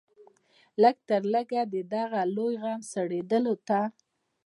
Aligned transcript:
لږ 0.81 0.95
تر 1.07 1.21
لږه 1.33 1.61
د 1.73 1.75
دغه 1.95 2.21
لوی 2.35 2.53
غم 2.61 2.79
سړېدلو 2.93 3.55
ته. 3.67 3.79